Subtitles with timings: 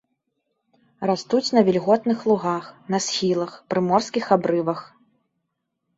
[1.09, 2.65] Растуць на вільготных лугах,
[2.97, 4.79] на схілах, прыморскіх абрывах.